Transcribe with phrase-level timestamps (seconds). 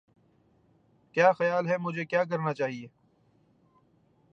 [1.15, 2.87] کیا خیال ہے مجھے کیا کرنا چاہئے